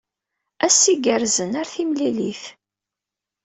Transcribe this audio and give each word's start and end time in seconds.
Ass 0.65 0.81
igerrzen. 0.93 1.51
Ar 1.59 1.67
timlilit. 1.73 2.43